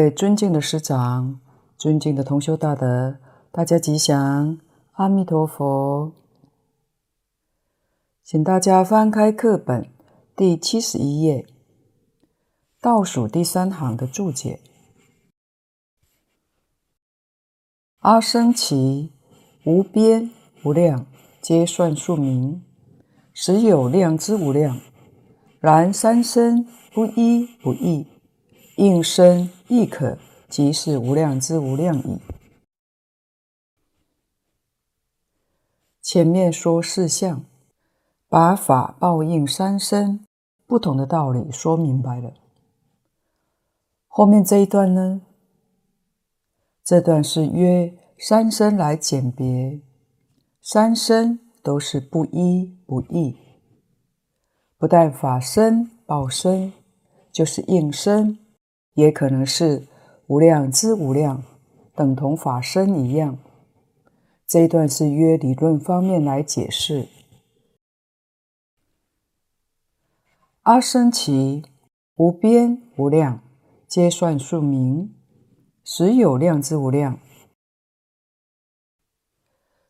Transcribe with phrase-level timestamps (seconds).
[0.00, 1.40] 位尊敬的师长、
[1.76, 3.18] 尊敬的同修大德，
[3.52, 4.58] 大家吉祥，
[4.92, 6.12] 阿弥陀佛。
[8.22, 9.90] 请大家翻开课本
[10.34, 11.46] 第七十一页，
[12.80, 14.60] 倒数第三行的注解：
[17.98, 19.10] 阿僧只
[19.64, 20.30] 无边
[20.64, 21.04] 无量，
[21.42, 22.64] 皆算数名，
[23.34, 24.80] 实有量之无量。
[25.58, 28.06] 然三身不一不异。
[28.76, 32.18] 应身亦可，即是无量之无量矣。
[36.02, 37.44] 前面说四相，
[38.28, 40.26] 把法报应三身
[40.66, 42.32] 不同的道理说明白了。
[44.08, 45.20] 后面这一段呢？
[46.82, 49.80] 这段是约三身来简别，
[50.60, 53.36] 三身都是不一不异，
[54.76, 56.72] 不但法身报身，
[57.30, 58.36] 就是应身。
[58.94, 59.86] 也可能是
[60.26, 61.42] 无量之无量，
[61.94, 63.38] 等同法身一样。
[64.46, 67.08] 这一段是约理论方面来解释。
[70.62, 71.62] 阿僧只
[72.16, 73.42] 无边无量，
[73.86, 75.14] 皆算数名，
[75.84, 77.18] 实有量之无量。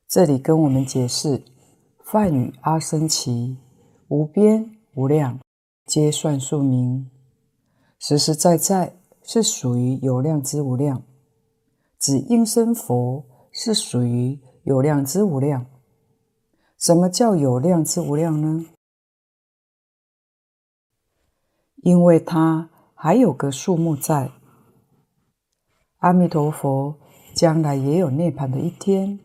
[0.07, 1.45] 这里跟我们解释
[2.05, 3.57] 梵语阿僧只
[4.09, 5.41] 无边无量，
[5.87, 7.11] 皆算数名。
[8.01, 11.03] 实实在在是属于有量之无量，
[11.99, 15.67] 指应身佛是属于有量之无量。
[16.79, 18.65] 什么叫有量之无量呢？
[21.83, 24.33] 因为它还有个数目在。
[25.99, 26.97] 阿弥陀佛
[27.35, 29.21] 将来也有涅槃的一天，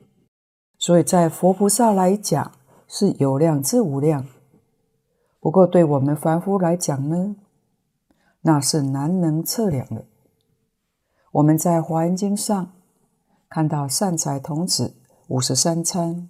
[0.77, 2.51] 所以在佛菩萨来讲
[2.89, 4.27] 是有量之无量。
[5.39, 7.37] 不过对我们凡夫来讲呢？
[8.47, 10.05] 那是难能测量的。
[11.31, 12.73] 我们在《华严经》上
[13.49, 14.97] 看到善财童子
[15.29, 16.29] 五十三参，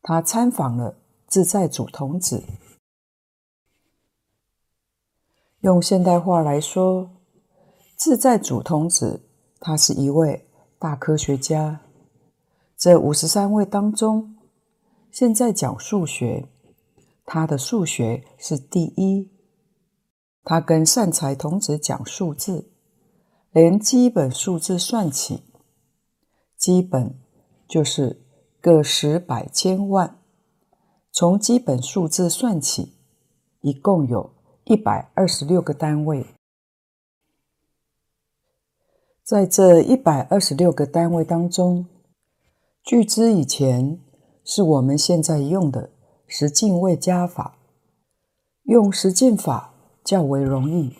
[0.00, 0.96] 他参访了
[1.26, 2.44] 自在主童子。
[5.62, 7.10] 用现代话来说，
[7.96, 9.28] 自在主童子
[9.58, 10.48] 他是一位
[10.78, 11.80] 大科学家。
[12.76, 14.36] 这五十三位当中，
[15.10, 16.48] 现在讲数学，
[17.24, 19.31] 他的数学是第一。
[20.44, 22.68] 他跟善财童子讲数字，
[23.52, 25.44] 连基本数字算起，
[26.56, 27.14] 基本
[27.68, 28.20] 就是
[28.60, 30.18] 个十百千万，
[31.12, 32.94] 从基本数字算起，
[33.60, 34.32] 一共有
[34.64, 36.26] 一百二十六个单位。
[39.22, 41.86] 在这一百二十六个单位当中，
[42.82, 44.00] 巨资以前
[44.44, 45.90] 是我们现在用的
[46.26, 47.56] 十进位加法，
[48.64, 49.71] 用十进法。
[50.04, 50.94] 较为容易。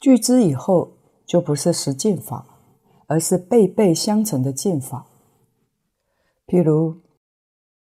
[0.00, 0.92] 据知以后
[1.26, 2.46] 就不是十进法，
[3.06, 5.06] 而是倍倍相乘的剑法。
[6.46, 7.00] 譬如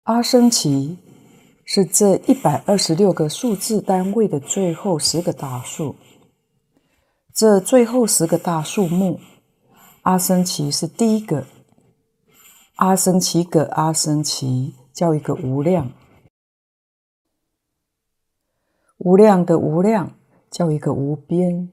[0.03, 0.97] 阿僧只
[1.65, 5.95] 是这一百二十六个数字单位的最后十个大数，
[7.33, 9.19] 这最后十个大数目，
[10.03, 11.45] 阿僧只是第一个。
[12.77, 15.91] 阿僧只个阿僧只叫一个无量。
[18.97, 20.11] 无量的无量
[20.49, 21.69] 叫一个无边。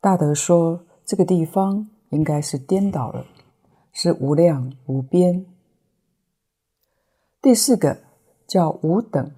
[0.00, 3.26] 大德说这个地方应该是颠倒了，
[3.92, 5.44] 是无量无边。
[7.42, 7.98] 第四个
[8.46, 9.30] 叫无等，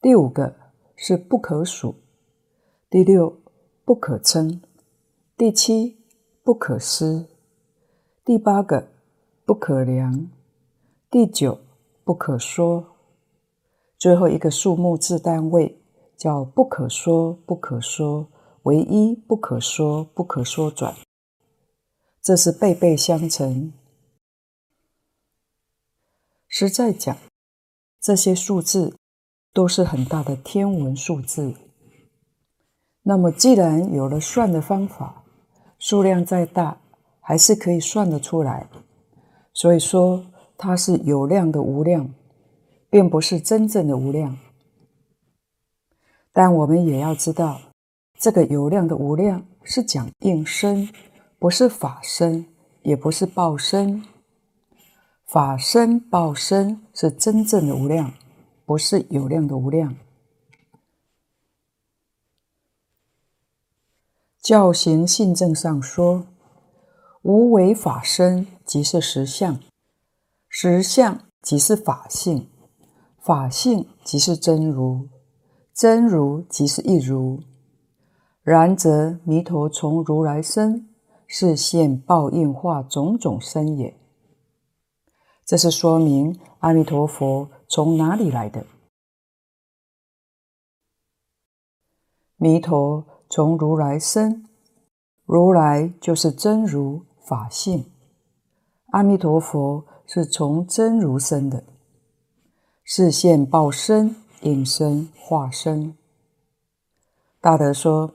[0.00, 0.54] 第五个
[0.96, 1.94] 是不可数，
[2.90, 3.40] 第六
[3.84, 4.60] 不可称，
[5.36, 5.98] 第七
[6.42, 7.28] 不可思，
[8.24, 8.88] 第八个
[9.46, 10.30] 不可量，
[11.10, 11.58] 第九
[12.04, 12.89] 不可说。
[14.00, 15.78] 最后一个数目字单位
[16.16, 18.26] 叫不可说，不可说，
[18.62, 20.96] 唯一不可说，不可说转。
[22.22, 23.74] 这是倍倍相乘。
[26.48, 27.14] 实在讲，
[28.00, 28.96] 这些数字
[29.52, 31.52] 都是很大的天文数字。
[33.02, 35.22] 那么，既然有了算的方法，
[35.78, 36.80] 数量再大
[37.20, 38.66] 还是可以算得出来。
[39.52, 40.24] 所以说，
[40.56, 42.10] 它是有量的无量。
[42.90, 44.36] 并不是真正的无量，
[46.32, 47.60] 但我们也要知道，
[48.18, 50.88] 这个有量的无量是讲应身，
[51.38, 52.46] 不是法身，
[52.82, 54.04] 也不是报身。
[55.24, 58.12] 法身报身是真正的无量，
[58.66, 59.94] 不是有量的无量。
[64.42, 66.26] 教行信证上说，
[67.22, 69.60] 无为法身即是实相，
[70.48, 72.50] 实相即是法性。
[73.22, 75.08] 法性即是真如，
[75.74, 77.42] 真如即是一如。
[78.42, 80.88] 然则弥陀从如来生，
[81.26, 83.94] 是现报应化种种身也。
[85.44, 88.64] 这是说明阿弥陀佛从哪里来的？
[92.36, 94.46] 弥陀从如来生，
[95.26, 97.84] 如来就是真如法性，
[98.92, 101.62] 阿弥陀佛是从真如生的，
[102.92, 105.96] 是现报身、应身、化身。
[107.40, 108.12] 大德说，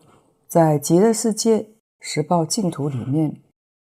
[0.50, 1.70] 在极乐世界
[2.02, 3.42] 十报净土里面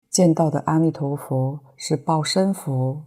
[0.09, 3.03] 见到的阿弥陀佛是报身佛，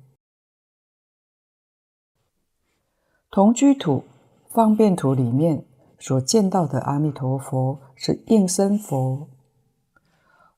[3.30, 4.04] 同居土、
[4.50, 5.66] 方便土里面
[5.98, 9.30] 所见到的阿弥陀佛是应身佛。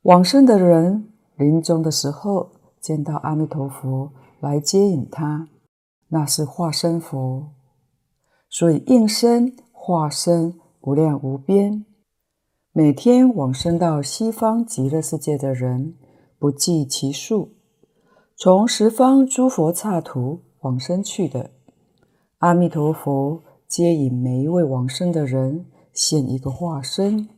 [0.02, 2.50] 往生的人临终的时候
[2.82, 5.48] 见到阿弥陀佛来接引他，
[6.14, 7.52] 那是化身佛。
[8.50, 10.60] 所以应身、化身。
[10.86, 11.86] 无量无边，
[12.74, 15.96] 每天往生到西方极乐世界的人
[16.38, 17.54] 不计其数，
[18.36, 21.52] 从十方诸佛刹土往生去的，
[22.40, 27.30] 阿弥陀佛皆以每一位往生的人现一个化身。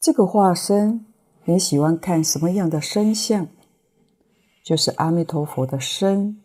[0.00, 1.04] 这个化身，
[1.44, 3.46] 你喜欢看什么样的身相？
[4.64, 6.40] 就是阿弥陀佛的身，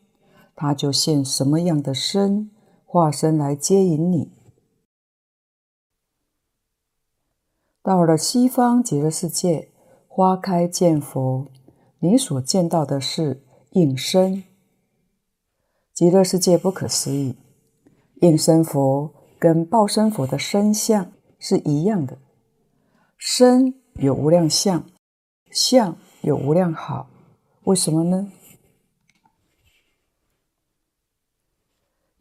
[0.55, 2.51] 他就现什么样的身
[2.85, 4.31] 化身来接引你。
[7.81, 9.69] 到了西方极乐世界，
[10.07, 11.47] 花开见佛，
[11.99, 14.43] 你所见到的是应身。
[15.93, 17.35] 极乐世界不可思议，
[18.21, 22.17] 应身佛跟报身佛的身相是一样的，
[23.17, 24.85] 身有无量相，
[25.51, 27.09] 相有无量好，
[27.65, 28.31] 为什么呢？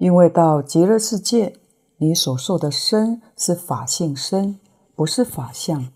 [0.02, 1.54] 因为到极乐世界，
[1.98, 4.58] 你所受的身是法性身。
[4.96, 5.88] 不是法相，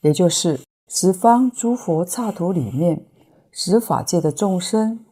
[0.00, 3.04] 也就是十方诸佛刹土里面
[3.52, 5.04] 十法界的众生，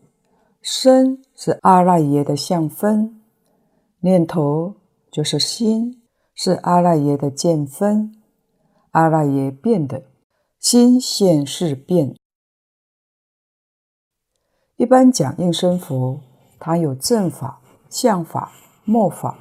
[0.62, 3.20] 身是阿赖耶的相分，
[4.00, 4.75] 念头
[5.10, 6.02] 就是心，
[6.34, 8.16] 是阿赖耶的见分，
[8.92, 10.04] 阿赖耶变的，
[10.58, 12.16] 心现是变。
[14.76, 16.20] 一般讲应身佛，
[16.58, 17.60] 它有正法、
[17.90, 18.52] 相法、
[18.85, 19.38] 末法，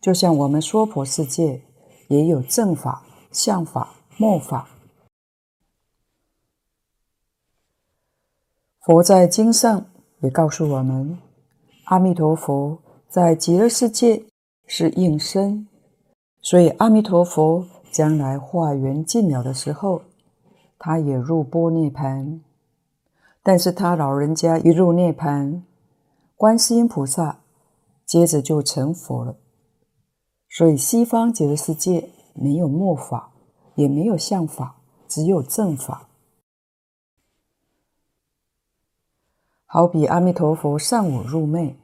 [0.00, 1.62] 就像我们娑婆世界。
[2.08, 4.68] 也有正法、相法、末法。
[8.78, 9.84] 佛在经上
[10.20, 11.18] 也告诉我们，
[11.86, 14.24] 阿弥陀佛在极乐世界
[14.68, 15.66] 是应身，
[16.40, 20.02] 所以阿弥陀佛将来化缘尽了的时候，
[20.78, 22.38] 他也入般涅槃。
[23.42, 25.60] 但是他老人家一入涅槃，
[26.36, 27.40] 观世音菩萨
[28.06, 29.36] 接着就成佛了。
[30.48, 33.32] 所以西方极乐世界没有末法，
[33.74, 36.08] 也没有相法，只有正法。
[39.66, 41.76] 好比阿弥陀佛上午入昧，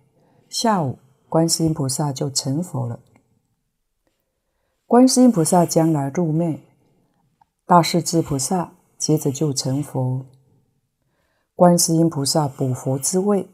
[0.48, 0.98] 下午
[1.28, 3.00] 观世音菩萨就成佛了。
[4.86, 6.62] 观世音菩萨将来入昧，
[7.66, 10.24] 大势至菩萨接着就成佛。
[11.54, 13.50] 观世音菩萨补佛之位，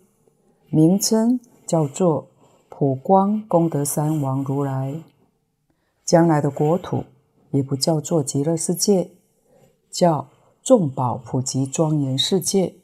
[0.70, 2.27] 名称叫做。
[2.78, 5.02] 普光功德三王如来，
[6.04, 7.02] 将来的国土
[7.50, 9.10] 也不叫做极乐世界，
[9.90, 10.28] 叫
[10.62, 12.76] 众宝普及庄严世界，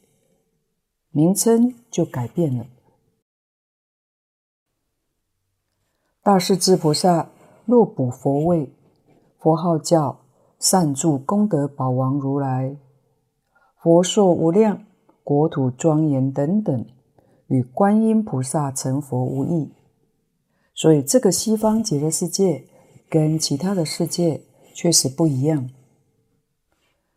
[1.13, 2.67] 名称就改变了。
[6.25, 7.31] 大势至菩萨
[7.65, 8.73] 若补佛位，
[9.39, 10.19] 佛号叫
[10.59, 12.77] 善住功德宝王如来，
[13.81, 14.85] 佛寿无量，
[15.23, 16.85] 国土庄严等等，
[17.47, 19.71] 与观音菩萨成佛无异。
[20.75, 22.67] 所以，这个西方极乐世界
[23.09, 24.43] 跟其他的世界
[24.75, 25.71] 确实不一样。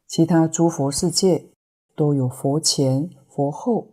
[0.05, 1.45] 其他诸佛世界
[1.95, 3.87] 都有佛前、佛后，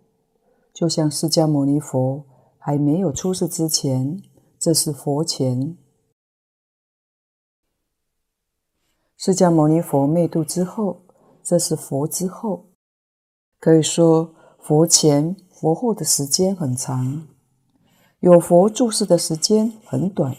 [0.72, 2.24] 就像释迦牟尼佛
[2.58, 4.22] 还没有出世之前，
[4.58, 5.76] 这是佛前；
[9.16, 11.00] 释迦牟尼佛灭度之后，
[11.42, 12.66] 这是佛之后。
[13.58, 17.26] 可以说，佛前、佛后的时间很长。
[18.24, 20.34] 有佛住世的时间很短，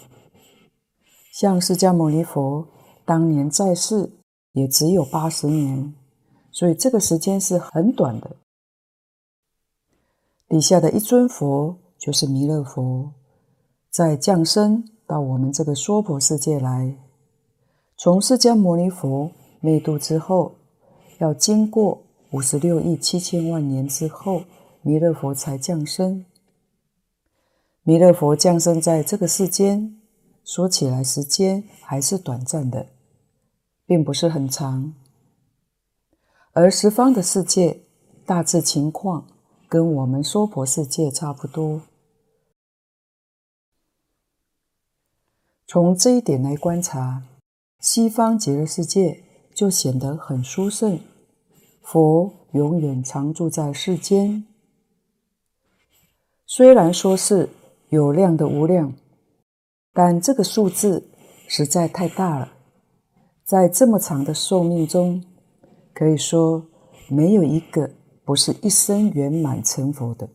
[1.32, 2.68] 像释迦牟尼佛
[3.06, 4.12] 当年在世
[4.54, 5.94] 也只有八十年，
[6.51, 8.38] 所以这个时间是很短的。
[10.50, 13.12] 底下的一尊佛就是弥勒佛，
[13.92, 16.98] 在降生到我们这个娑婆世界来，
[17.98, 19.30] 从释迦牟尼佛
[19.62, 20.56] 灭度之后，
[21.20, 22.01] 要经过
[22.32, 24.42] 五十六亿七千万年之后，
[24.82, 26.25] 弥勒佛才降生。
[27.88, 29.96] 弥勒佛降生在这个世间，
[30.44, 32.88] 说起来时间还是短暂的，
[33.86, 34.96] 并不是很长。
[36.54, 37.82] 而十方的世界
[38.25, 39.27] 大致情况
[39.70, 41.84] 跟我们娑婆世界差不多。
[45.68, 47.22] 从这一点来观察，
[47.80, 49.24] 西方极乐世界
[49.54, 51.00] 就显得很殊胜。
[51.84, 54.48] 佛永远常住在世间，
[56.48, 57.48] 虽然说是
[57.89, 58.94] 有量的无量，
[59.94, 61.10] 但这个数字
[61.48, 62.54] 实在太大了。
[63.44, 65.24] 在这么长的寿命中，
[65.94, 66.65] 可以说
[67.08, 67.92] 没有一个
[68.24, 70.27] 不是一生圆满成佛的。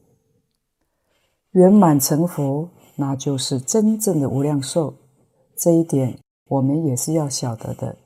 [1.51, 4.95] 圆满成佛，那就是真正的无量寿。
[5.57, 7.97] 这一点我们也是要晓得的。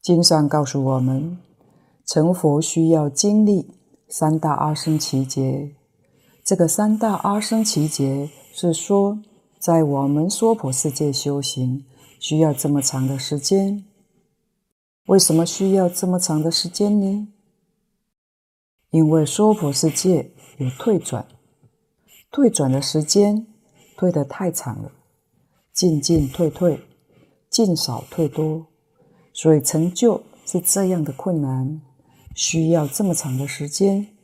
[0.00, 1.36] 经上告诉我们，
[2.06, 3.70] 成佛需要经历
[4.08, 5.74] 三大阿僧只劫。
[6.46, 9.18] 这个三大阿僧只劫是说，
[9.58, 11.84] 在我们娑婆世界修行
[12.20, 13.84] 需要这么长的时间。
[15.06, 17.26] 为什么需要这么长的时间呢？
[18.90, 21.26] 因为娑婆世界有退转，
[22.30, 23.44] 退转的时间
[23.96, 24.92] 退得太长了。
[25.72, 26.80] 进进退退，
[27.50, 28.68] 进少退多，
[29.32, 31.82] 所以成就是这样的困难，
[32.36, 34.15] 需要这么长的时间。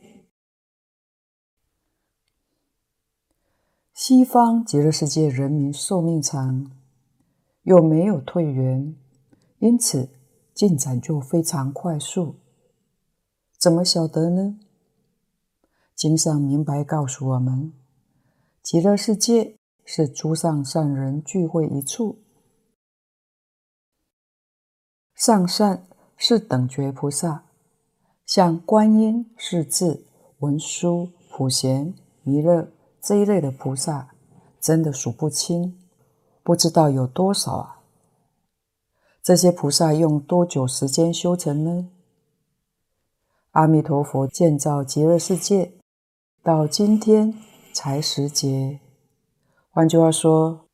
[3.93, 6.71] 西方极乐世界人民寿命长，
[7.61, 8.95] 又没有退缘，
[9.59, 10.09] 因此
[10.53, 12.35] 进展就非常快速。
[13.59, 14.59] 怎么晓得呢？
[15.95, 17.73] 经上明白告诉我们，
[18.61, 19.57] 极乐世界。
[19.85, 22.19] 是诸上善人聚会一处，
[25.13, 25.85] 上善
[26.15, 27.43] 是等觉菩萨，
[28.25, 30.05] 像观音、势至、
[30.39, 32.71] 文殊、普贤、弥勒
[33.03, 34.15] 这一类的菩萨，
[34.61, 35.77] 真的数不清，
[36.41, 37.79] 不知道有多少啊！
[39.21, 41.89] 这些菩萨用多久时间修成呢？
[43.51, 45.73] 阿弥陀佛建造极乐世界，
[46.41, 47.33] 到今天
[47.73, 48.79] 才十劫。
[49.69, 50.67] 换句话说，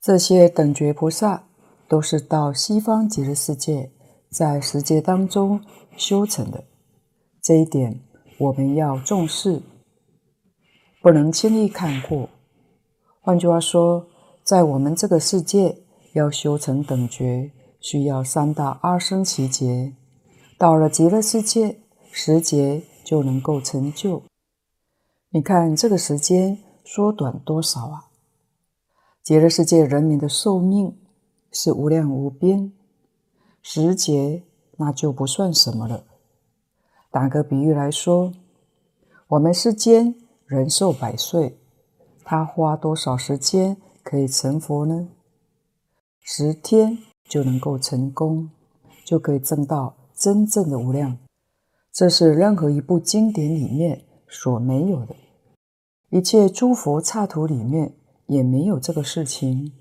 [0.00, 1.44] 这些等觉菩萨
[1.86, 3.92] 都是到西方极乐世界，
[4.30, 5.62] 在十劫当中
[5.98, 6.64] 修成的。
[7.42, 8.00] 这一点
[8.38, 9.60] 我们要重视，
[11.00, 12.28] 不能轻易看过。
[13.20, 14.06] 换句话说，
[14.42, 15.78] 在我们这个世界
[16.14, 17.50] 要修成等觉，
[17.80, 19.92] 需要三大阿僧祇劫；
[20.58, 21.78] 到了极乐世界，
[22.10, 24.22] 十劫就能够成就。
[25.30, 28.04] 你看这个时间缩短多少啊？
[29.22, 30.96] 极乐世界人民的寿命
[31.52, 32.72] 是无量无边，
[33.62, 34.42] 十劫
[34.78, 36.04] 那就不算什么了。
[37.10, 38.32] 打个比喻来说，
[39.28, 40.14] 我们世间
[40.48, 41.58] 人寿百岁，
[42.24, 45.08] 他花多少时间可以成佛呢？
[46.20, 48.50] 十天就能够成功，
[49.04, 51.18] 就可以证到真正的无量。
[51.92, 55.14] 这是任何一部经典里面所没有的，
[56.10, 57.94] 一切诸佛刹土里面。
[58.28, 59.72] 也没有这个事情，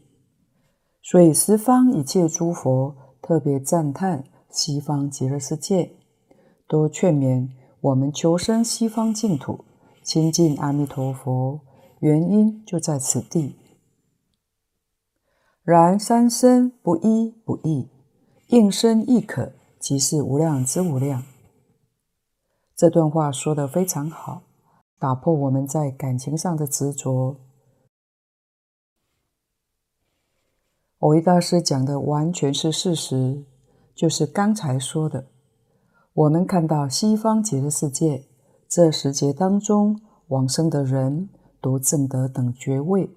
[1.04, 5.92] 所以十方一切诸佛特别赞叹西方极乐世界，
[6.66, 7.50] 都劝勉
[7.82, 9.66] 我们求生西方净土，
[10.08, 11.60] 亲近阿弥陀佛，
[12.00, 13.58] 原因就在此地。
[15.64, 17.90] 然三身不一不异，
[18.48, 21.26] 应身亦可，即是无量之无量。
[22.74, 24.44] 这段话说得非常好，
[24.98, 27.42] 打破我们在感情上的执着。
[31.00, 33.44] 蕅益大师讲的完全是事实，
[33.94, 35.28] 就是刚才说的。
[36.14, 38.27] 我们看到西方极乐世界
[38.68, 41.30] 这十劫当中往生的人，
[41.62, 43.10] 都证得等爵位，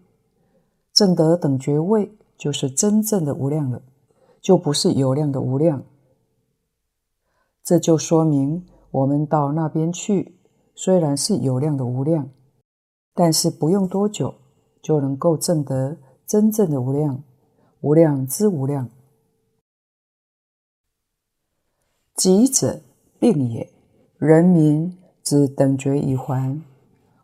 [0.93, 3.83] 证得等爵位就是真正的无量了，
[4.41, 5.83] 就不是有量的无量。
[7.65, 10.39] 这就说明我们到那边去，
[10.75, 12.31] 虽然是有量的无量，
[13.15, 14.35] 但是不用多久
[14.83, 17.23] 就能够证得真正的无量。
[17.83, 18.91] 无量之无量，
[22.15, 22.83] 疾者
[23.19, 23.73] 病也。
[24.19, 24.99] 人民
[25.39, 26.61] 是等觉已还，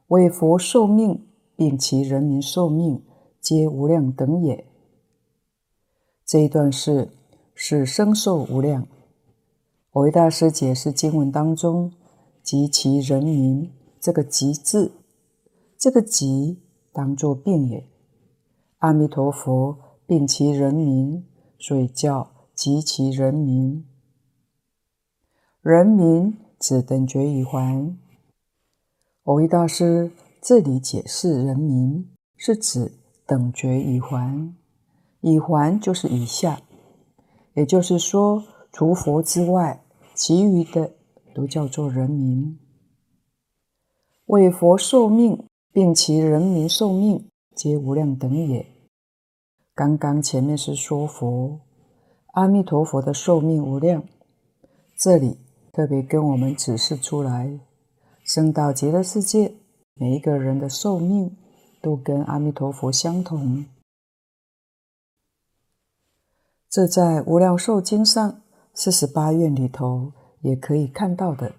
[0.08, 3.02] 为佛受命，并其人民受命，
[3.40, 4.66] 皆无量等也。
[6.24, 7.08] 这一段是
[7.54, 8.86] 是生寿无量。
[9.92, 11.92] 我为大师解释经文当中，
[12.42, 14.92] 及其人民这个“极”字，
[15.76, 16.58] 这个“极”
[16.92, 17.88] 当作病也。
[18.78, 19.78] 阿弥陀佛。
[20.08, 21.24] 病其人民，
[21.58, 23.84] 所以叫及其人民。
[25.60, 27.96] 人民指等觉已还。
[29.24, 32.92] 蕅益大师这里解释人民，是指
[33.26, 34.54] 等觉已还，
[35.20, 36.60] 已还就是以下，
[37.54, 39.82] 也就是说，除佛之外，
[40.14, 40.92] 其余的
[41.34, 42.56] 都叫做人民。
[44.26, 48.64] 为佛受命，并其人民受命，皆无量等也。
[49.74, 51.60] 刚刚前面是说佛，
[52.34, 54.04] 阿弥陀佛的寿命无量，
[54.96, 55.38] 这里
[55.76, 57.60] 特别跟我们指示出来，
[58.24, 59.52] 生到极乐世界，
[59.92, 61.36] 每一个人的寿命
[61.82, 63.66] 都跟阿弥陀佛相同。
[66.70, 68.40] 这在《无量寿经》上
[68.72, 71.54] 四十八愿里头也可以看到的。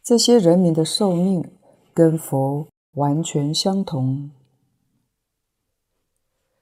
[0.00, 1.50] 这些人民的寿命
[1.92, 4.30] 跟佛完全相同，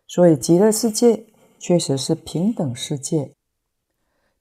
[0.06, 1.26] 所以极乐世界
[1.58, 3.34] 确实是平等世界。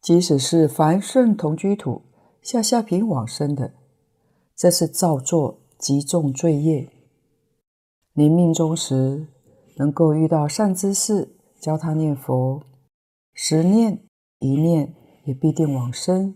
[0.01, 2.01] 即使是凡圣同居土
[2.41, 3.73] 下下品往生的，
[4.55, 6.89] 这是造作极重罪业。
[8.13, 9.27] 临命终时
[9.77, 12.63] 能够遇到善知识教他念佛。
[13.33, 14.03] 十念
[14.39, 16.35] 一念也必定往生，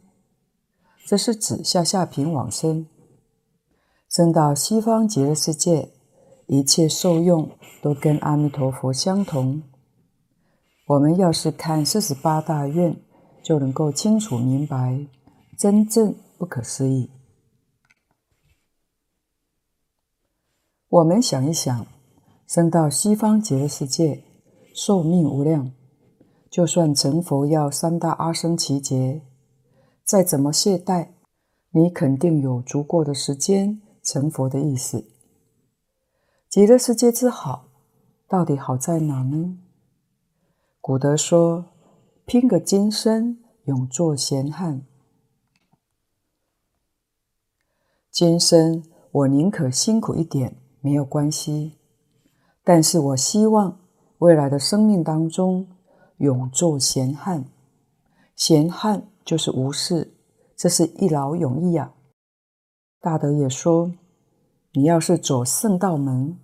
[1.05, 2.85] 这是指下下品往生。
[4.07, 5.89] 生到西方极乐世界，
[6.45, 7.49] 一切受用
[7.81, 9.63] 都跟阿弥陀佛相同。
[10.85, 12.95] 我们要是看四十八大愿，
[13.45, 15.05] 就能够清楚明白，
[15.55, 17.11] 真正不可思议。
[20.89, 21.85] 我们想一想，
[22.47, 24.23] 生到西方极乐世界，
[24.73, 25.71] 寿命无量。
[26.49, 29.21] 就算成佛要三大阿僧只劫，
[30.03, 31.09] 再怎么懈怠，
[31.69, 35.05] 你肯定有足够的时间成佛的意思。
[36.49, 37.67] 极乐世界之好，
[38.27, 39.59] 到底好在哪呢？
[40.81, 41.65] 古德说
[42.25, 44.83] ：“拼个今生，永做闲汉。”
[48.11, 51.77] 今生我宁可辛苦一点，没有关系，
[52.63, 53.79] 但是我希望
[54.19, 55.67] 未来的生命当中。
[56.19, 57.43] 永做闲汉，
[58.37, 60.15] 闲汉就是无事，
[60.55, 61.93] 这是一劳永逸啊。
[63.01, 63.91] 大德也说，
[64.71, 66.39] 你要是走圣道门，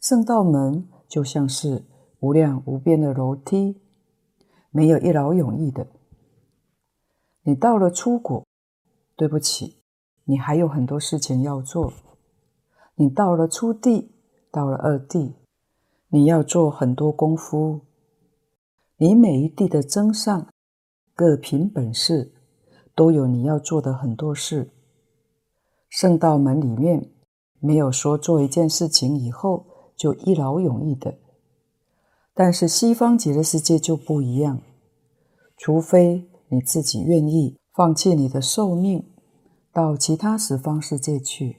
[0.00, 1.84] 圣道门就像是
[2.20, 3.80] 无量无边的楼梯，
[4.70, 5.86] 没有一劳永逸的。
[7.42, 8.46] 你到了初果，
[9.16, 9.82] 对不起，
[10.24, 11.92] 你还有很多事情要做。
[12.94, 14.12] 你到了初地，
[14.50, 15.34] 到了二地，
[16.08, 17.80] 你要做很多功夫。
[18.98, 20.46] 你每一地的增上，
[21.14, 22.34] 各凭本事，
[22.94, 24.70] 都有你要做的很多事。
[25.88, 27.10] 圣道门里面
[27.58, 31.18] 没有说做一件事情以后就一劳永逸的，
[32.42, 34.62] 但是西方极乐世界就不一样，
[35.58, 39.04] 除非你自己愿意放弃你的寿命，
[39.74, 41.58] 到其他十方世界去，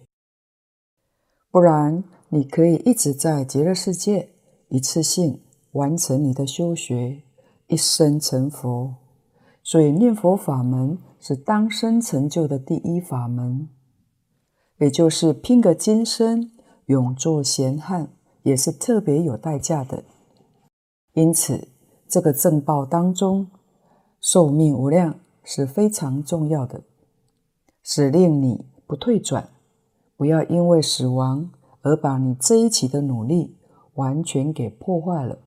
[1.51, 4.29] 不然你可以一直在极乐世界
[4.69, 7.21] 一次性完成你的修学。
[7.67, 8.95] 一生成佛，
[9.61, 13.69] 所以念佛法门是当生成就的第一法门，
[14.79, 16.49] 也就是拼个今生，
[16.87, 20.03] 永做闲汉，也是特别有代价的。
[21.13, 21.67] 因此，
[22.07, 23.47] 这个正报当中，
[24.19, 26.83] 寿命无量是非常重要的，
[27.83, 29.49] 使令你不退转，
[30.15, 33.57] 不要因为死亡而把你这一期的努力
[33.95, 35.39] 完全给破坏了。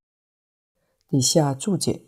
[1.09, 2.03] 底下注解。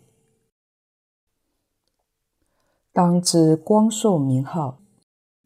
[2.91, 4.79] 当知光寿名号，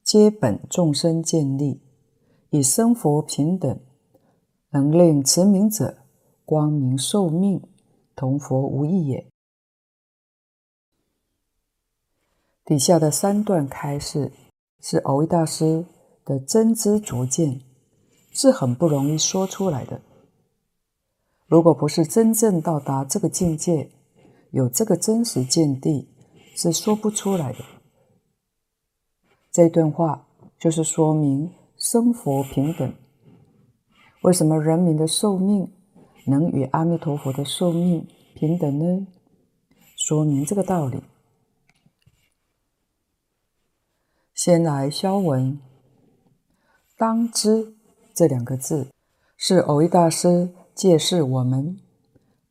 [0.04, 1.82] 皆本众生建立，
[2.50, 3.80] 以生佛平等，
[4.72, 5.98] 能令持名者
[6.44, 7.62] 光明寿命，
[8.16, 9.28] 同佛无异也。
[12.66, 14.32] 底下的三段开示
[14.80, 15.86] 是蕅益大师
[16.24, 17.62] 的真知灼见，
[18.32, 20.02] 是很不容易说出来的。
[21.48, 23.92] 如果不是真正到达这个境界，
[24.52, 26.08] 有这个真实见地。
[26.54, 27.60] 是说不出来的。
[29.52, 30.28] 这段话
[30.60, 32.94] 就是说明生佛平等。
[34.22, 35.74] 为什么人民的寿命
[36.26, 39.08] 能与阿弥陀佛的寿命平等呢？
[39.96, 41.04] 说明这个道理。
[44.34, 45.60] 先来消文，
[46.98, 47.76] 当知
[48.14, 48.92] 这两个字
[49.38, 51.80] 是蕅益大师诫示我们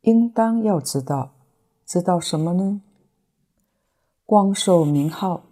[0.01, 1.33] 应当要知道，
[1.85, 2.81] 知道什么呢？
[4.25, 5.43] 光寿名号，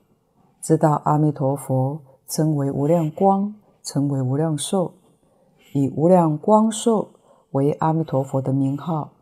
[0.62, 3.54] 知道阿弥陀佛称为无量光，
[3.84, 4.94] 称为无量寿，
[5.74, 7.12] 以无量光寿
[7.52, 9.14] 为阿弥陀佛的名号。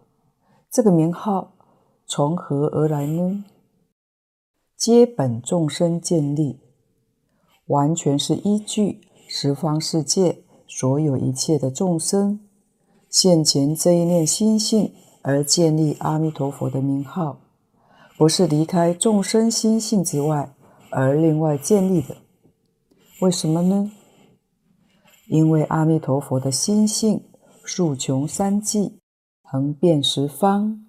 [0.69, 1.53] 这个名号
[2.05, 3.45] 从何而来呢？
[4.75, 6.59] 皆本众生建立，
[7.65, 12.39] 完全是依据十方世界所有一切的众生
[13.09, 17.39] 现前这一念心性而建立阿弥陀佛的名号，
[18.17, 20.53] 不是离开众生心性之外
[20.91, 22.17] 而另外建立的。
[23.21, 23.91] 为什么呢？
[25.27, 27.23] 因为阿弥陀佛的心性
[27.67, 29.01] 数穷三际，
[29.41, 30.85] 横遍十方，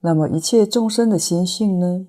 [0.00, 2.06] 那么一切众生的心性呢，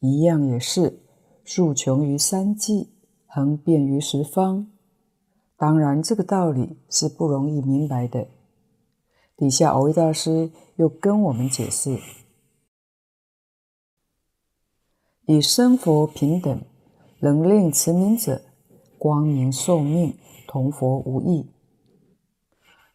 [0.00, 1.00] 一样也是
[1.44, 2.90] 数穷于三际，
[3.28, 4.66] 横遍于十方。
[5.56, 8.26] 当然，这个道理是不容易明白的。
[9.36, 12.00] 底下蕅益大师又跟我们解释：
[15.26, 16.60] 以生佛平等，
[17.20, 18.42] 能令持名者
[18.98, 20.16] 光明寿命。
[20.48, 21.46] 同佛无异。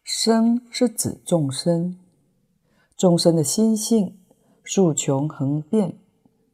[0.08, 1.98] 生是指众生，
[2.96, 4.16] 众生的心性
[4.62, 5.98] 竖穷恒变，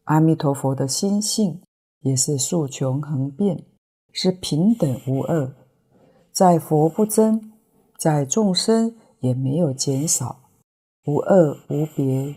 [0.05, 1.61] 阿弥陀佛的心性
[2.01, 3.63] 也是竖穷恒变，
[4.11, 5.55] 是平等无二，
[6.33, 7.53] 在佛不增，
[7.99, 10.49] 在众生也没有减少，
[11.05, 12.37] 无二无别。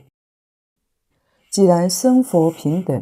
[1.49, 3.01] 既然生佛平等，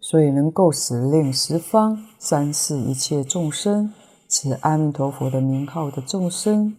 [0.00, 3.94] 所以能够使令十方三世一切众生。
[4.30, 6.76] 持阿弥陀佛的名号的众生，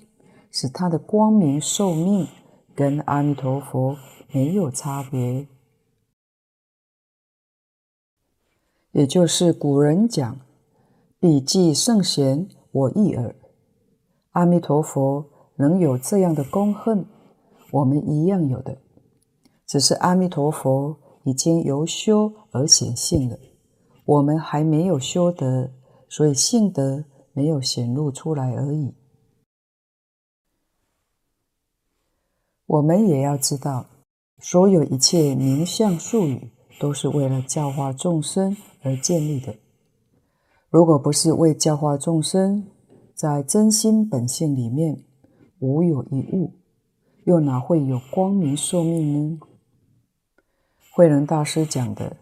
[0.52, 2.28] 使他的光明寿命
[2.76, 3.96] 跟阿弥陀佛
[4.32, 5.48] 没有差别。
[8.92, 10.40] 也就是古人讲
[11.20, 13.36] “彼济圣贤，我亦尔”，
[14.34, 17.06] 阿弥陀佛能有这样的功恨，
[17.72, 18.78] 我们一样有的，
[19.66, 23.38] 只是阿弥陀佛已经由修而显性了，
[24.06, 25.72] 我们还没有修得，
[26.08, 27.06] 所以性德。
[27.32, 28.94] 没有显露出来而已。
[32.70, 33.88] 我们也要知道，
[34.38, 39.56] 所有一切名相术语都是为了教化众生而建立的。
[40.70, 42.68] 如果不是为教化众生，
[43.16, 45.04] 在真心本性里面
[45.58, 46.54] 无有一物，
[47.24, 49.40] 又哪会有光明寿命呢？
[50.94, 52.18] 慧能大师讲的，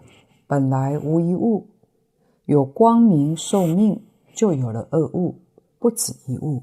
[0.48, 1.68] 本来无一物，
[2.46, 4.02] 有光明寿命。
[4.34, 5.42] 就有了二物，
[5.80, 6.62] 不止一物。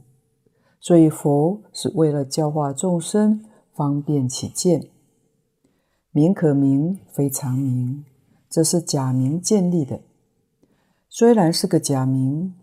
[0.78, 3.44] 所以佛是为了教化众生，
[3.74, 4.88] 方便起见。
[6.10, 8.04] 名可名，非常名，
[8.48, 10.00] 这是假名建立的。
[11.08, 12.54] 虽然是个假名，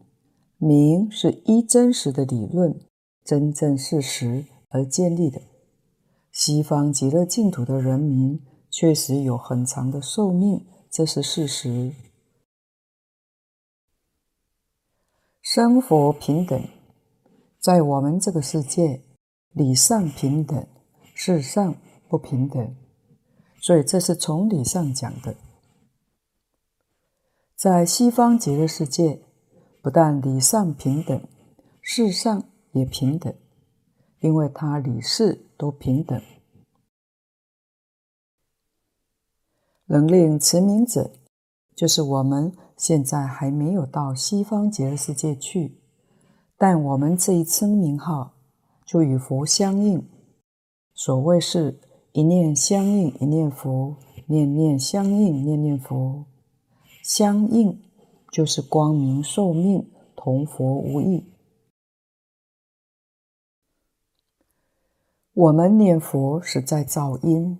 [0.58, 2.82] 名是依真实的理论、
[3.24, 5.42] 真正事实而建立的。
[6.32, 11.94] 西方极乐净土的人民确实有很长的寿命，这是事实。
[15.42, 16.62] 生佛平等，
[17.60, 19.02] 在我们这个世界，
[19.52, 20.66] 理上平等，
[21.24, 21.76] 世上
[22.10, 22.76] 不平等，
[23.60, 25.36] 所以这是从理上讲的。
[27.56, 29.22] 在西方极乐世界，
[29.84, 31.22] 不但理上平等，
[31.80, 33.32] 世上也平等，
[34.22, 36.20] 因为他理事都平等。
[39.86, 41.12] 能令持名者，
[41.76, 42.52] 就是我们。
[42.76, 45.78] 现在还没有到西方极乐世界去，
[46.58, 48.34] 但我们这一称名号
[48.84, 50.04] 就与佛相应。
[51.04, 51.80] 所谓是
[52.12, 53.96] 一念相应一念佛，
[54.28, 56.26] 念念相应念念佛。
[57.02, 57.82] 相应
[58.32, 61.26] 就是光明寿命同佛无异。
[65.34, 67.58] 我们念佛是在造因，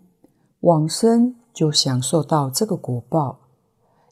[0.60, 3.40] 往生就享受到这个果报。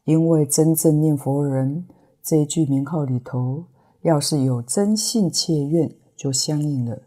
[0.06, 1.88] 因为真正念佛人
[2.24, 3.66] 这一句名号里头，
[4.02, 7.04] 要是有真信切愿，就相应了。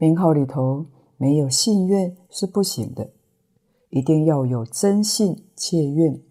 [0.00, 0.86] 名号里头
[1.18, 3.10] 没有信愿是不行的，
[3.90, 6.22] 一定要有真信切愿，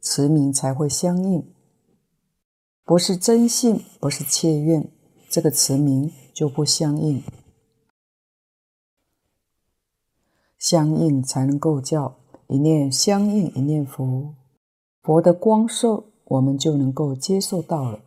[0.00, 1.46] 持名才会相应。
[2.82, 4.90] 不是真信，不是切愿，
[5.28, 7.22] 这个持名就不相应。
[10.56, 14.34] 相应才能够叫一念相应一念佛。
[15.02, 18.00] 佛的光寿，我们就能够接受到了。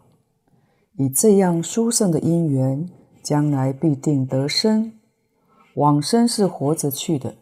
[0.98, 2.90] 以这样殊胜的因缘，
[3.22, 4.92] 将来必定得生。
[5.76, 7.36] 往生是活着去的，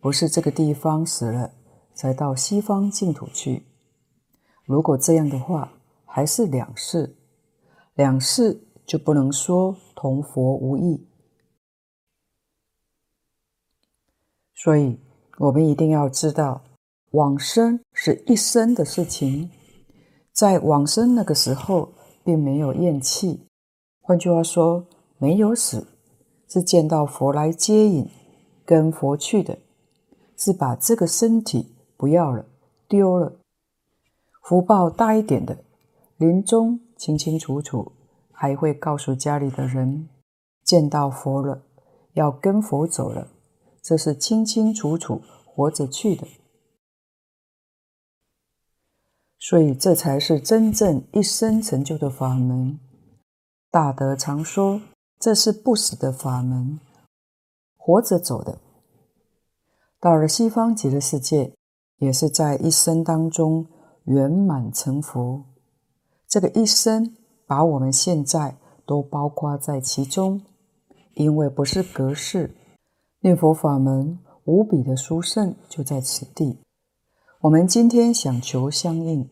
[0.00, 1.52] 不是这个地方死了
[1.94, 3.66] 才到西方净土去。
[4.64, 5.72] 如果这样的话，
[6.04, 7.16] 还是两世，
[7.94, 11.06] 两世就不能说同佛无异。
[14.54, 14.98] 所以，
[15.38, 16.62] 我们一定要知道。
[17.12, 19.50] 往生是一生的事情，
[20.32, 23.48] 在往生那个时候，并没有厌弃。
[24.00, 24.86] 换句话说，
[25.18, 25.88] 没有死，
[26.50, 28.06] 是见到佛来接引，
[28.66, 29.56] 跟佛去的，
[30.36, 32.44] 是把这个身体不要了，
[32.88, 33.36] 丢了。
[34.42, 35.64] 福报大一点的，
[36.16, 37.92] 临终清清楚楚，
[38.32, 40.08] 还会告诉家里的人，
[40.64, 41.62] 见到佛了，
[42.14, 43.28] 要跟佛走了，
[43.80, 46.26] 这是清清楚楚活着去的。
[49.38, 52.78] 所以，这才是真正一生成就的法门。
[53.70, 54.80] 大德常说，
[55.20, 56.80] 这是不死的法门，
[57.76, 58.58] 活着走的。
[60.00, 61.52] 到了西方极乐世界，
[61.98, 63.66] 也是在一生当中
[64.04, 65.44] 圆满成佛。
[66.26, 67.14] 这个一生
[67.46, 68.56] 把我们现在
[68.86, 70.40] 都包括在其中，
[71.12, 72.56] 因为不是隔世，
[73.20, 76.58] 念佛法门无比的殊胜就在此地。
[77.42, 79.28] 我们今天想求相应，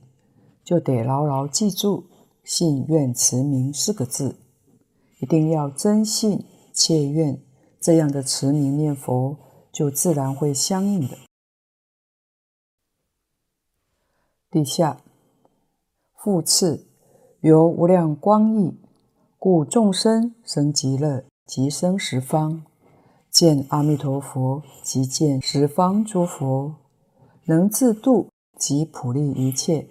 [0.63, 2.05] 就得牢牢记住
[2.45, 4.37] “信愿持名”四个字，
[5.21, 7.41] 一定要真信切愿，
[7.81, 9.37] 这样的持名念佛。
[9.71, 11.17] 就自然会相应的。
[14.51, 15.01] 底下
[16.17, 16.87] 复次，
[17.41, 18.75] 由无量光义，
[19.39, 22.65] 故众生生极乐，即生十方，
[23.31, 26.75] 见阿弥陀佛，即见十方诸佛，
[27.45, 29.87] 能自度，即普利一切。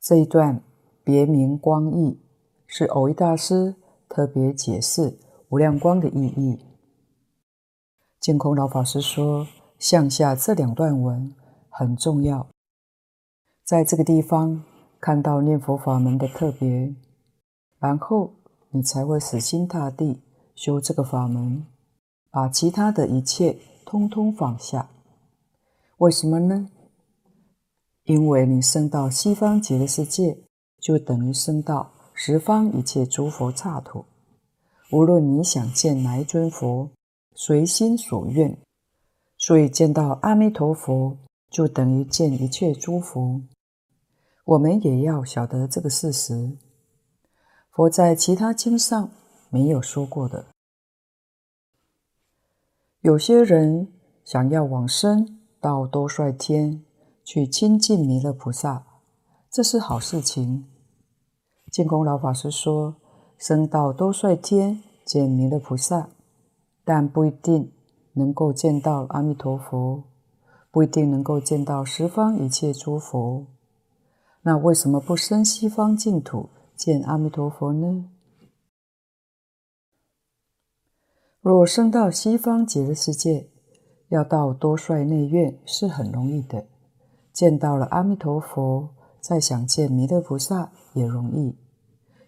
[0.00, 0.62] 这一段
[1.02, 2.20] 别名光义，
[2.72, 3.74] 是蕅益大师
[4.08, 6.56] 特别解释无量光的意义。
[8.20, 9.44] 净空老法师说
[9.76, 11.34] ：“向下这两段文
[11.68, 12.46] 很重要，
[13.64, 14.62] 在这个地方
[15.00, 16.94] 看到念佛法门的特别，
[17.80, 18.34] 然后
[18.70, 20.22] 你才会死心塌地
[20.54, 21.66] 修这个法门，
[22.30, 24.88] 把其他的一切通通放下。
[25.98, 26.70] 为什么呢？
[28.04, 30.44] 因为你升到西方极乐世界，
[30.80, 31.90] 就等于升到
[32.22, 34.04] 十方一切诸佛刹土。
[34.92, 36.90] 无论你想见哪一尊佛。”
[37.34, 38.58] 随心所愿，
[39.38, 41.16] 所以见到阿弥陀佛
[41.48, 43.40] 就等于见一切诸佛。
[44.44, 46.58] 我们也要晓得这个事实。
[47.70, 49.10] 佛在其他经上
[49.48, 50.48] 没有说过的。
[53.00, 53.90] 有些人
[54.22, 56.84] 想要往生到多帅天
[57.24, 58.84] 去亲近弥勒菩萨，
[59.50, 60.69] 这是好事情。
[61.70, 62.96] 净空老法师说，
[63.38, 66.08] 生到多帅天见弥勒菩萨。
[66.82, 67.70] 但不一定
[68.14, 70.02] 能够见到阿弥陀佛，
[70.72, 73.46] 不一定能够见到十方一切诸佛。
[74.42, 78.10] 那为什么不生西方净土见阿弥陀佛呢？
[81.40, 83.48] 若生到西方极乐世界，
[84.08, 86.66] 要到多帅内院是很容易的，
[87.32, 88.88] 见到了阿弥陀佛，
[89.20, 91.56] 再想见弥勒菩萨也容易，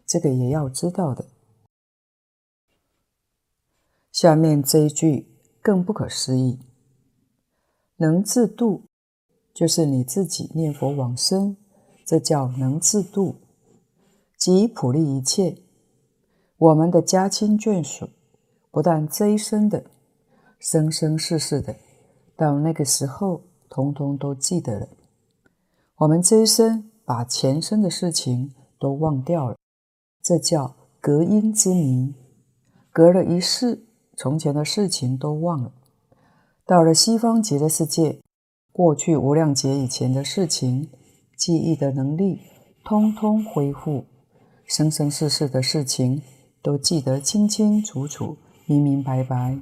[0.06, 1.26] 这个也要知道的。
[4.10, 5.26] 下面这一句
[5.62, 6.60] 更不可思议，
[7.96, 8.82] 能自度，
[9.54, 11.56] 就是你自己念佛往生，
[12.04, 13.36] 这叫能自度，
[14.36, 15.56] 即普利一切。
[16.58, 18.08] 我们的家亲眷属，
[18.70, 19.84] 不但这一生的，
[20.58, 21.74] 生生世世的，
[22.36, 24.88] 到那个时候，通通都记得了。
[26.02, 29.56] 我们这一生把前生的事情都忘掉了，
[30.20, 32.12] 这叫隔阴之迷，
[32.90, 33.86] 隔了一世。
[34.16, 35.72] 从前的事情都忘了，
[36.66, 38.20] 到了西方极乐世界，
[38.72, 40.90] 过去无量劫以前的事情，
[41.36, 42.40] 记忆的能力
[42.84, 44.04] 通通恢复，
[44.66, 46.20] 生生世世的事情
[46.60, 48.36] 都记得清清楚楚、
[48.66, 49.58] 明明白白。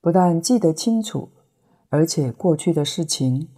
[0.00, 1.30] 不但记得清楚，
[1.90, 3.48] 而且过去的事情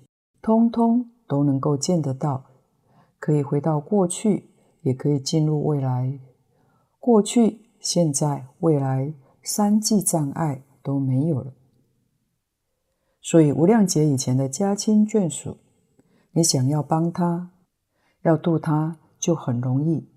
[0.40, 2.46] 通通都能够见得到，
[3.18, 6.18] 可以回到过去，也可以进入未来。
[6.98, 11.52] 过去、现在、未来三际障碍都没有了，
[13.20, 15.58] 所以无量劫以前的家亲眷属，
[16.32, 17.52] 你想要帮他、
[18.22, 20.08] 要度他，就很容易，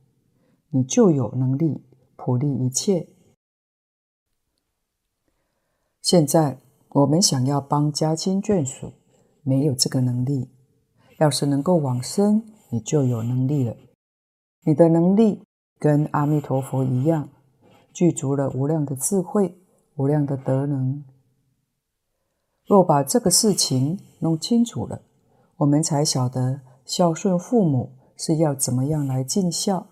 [0.69, 1.83] 你就有能力
[2.15, 3.09] 普利一切。
[6.01, 6.61] 现在
[6.95, 8.93] 我们想要帮家亲眷属，
[9.43, 10.49] 没有这个能力。
[11.19, 13.75] 要是能够往生，你就有能力了。
[14.63, 15.43] 你的能力。
[15.77, 17.27] 跟阿弥陀佛一样，
[17.91, 19.59] 具足了无量的智慧、
[19.97, 21.03] 无量的德能。
[22.65, 25.01] 若把这个事情弄清楚了，
[25.57, 29.87] 我们才晓得孝顺父母是要怎么样来尽孝。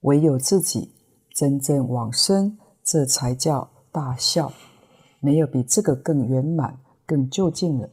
[0.00, 0.94] 唯有自己
[1.34, 4.50] 真正往生，这才叫大孝。
[5.22, 7.88] 没有比这个更圆满、更究竟了。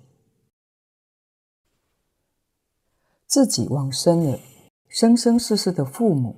[3.28, 4.39] 自己往生了，
[4.88, 6.36] 生生世世的父母。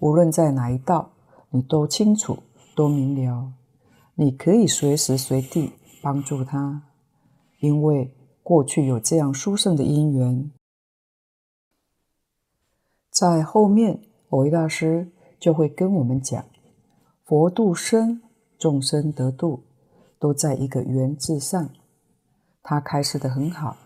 [0.00, 1.10] 无论在哪一道，
[1.48, 2.42] 你都清楚、
[2.74, 3.54] 都明了，
[4.14, 5.72] 你可以随时随地
[6.02, 6.82] 帮助他，
[7.60, 10.52] 因为过去有这样殊胜的因缘。
[13.10, 16.44] 在后面，蕅益大师就会跟我们讲，
[17.24, 18.20] 佛度生，
[18.58, 19.62] 众生得度，
[20.18, 21.70] 都在一个缘字上。
[22.62, 23.76] 他开示的很好，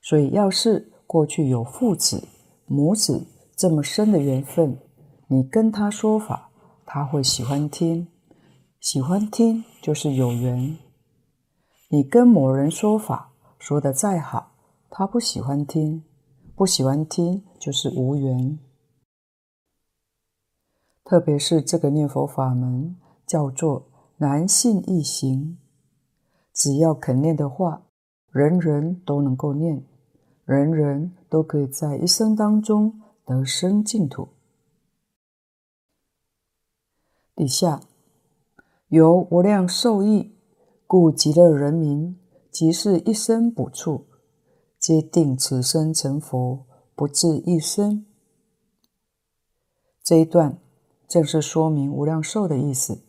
[0.00, 2.26] 所以要是过去有父子、
[2.66, 4.76] 母子这么深的缘分，
[5.28, 6.50] 你跟他说法，
[6.84, 8.08] 他会喜欢听，
[8.80, 10.76] 喜欢听就是有缘。
[11.90, 14.52] 你跟某人说法，说的再好，
[14.90, 16.02] 他不喜欢听，
[16.56, 18.58] 不喜欢听就是无缘。
[21.04, 23.86] 特别是这个念佛法门叫做
[24.20, 25.58] 男性易行，
[26.52, 27.86] 只要肯念的话，
[28.32, 29.84] 人人都能够念，
[30.44, 34.26] 人人都可以在一生当中得生净土。
[37.36, 37.80] 底下
[38.88, 40.32] 由无量寿益，
[40.84, 42.18] 故极乐人民
[42.50, 44.06] 即是一生补处，
[44.80, 48.04] 皆定此生成佛，不至一生。
[50.02, 50.58] 这一段
[51.06, 53.04] 正是说明无量寿的意思。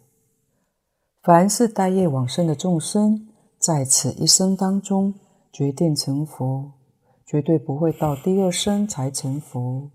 [1.30, 3.28] 凡是待业往生的众生，
[3.60, 5.14] 在此一生当中
[5.52, 6.72] 决定成佛，
[7.24, 9.92] 绝对不会到第二生才成佛。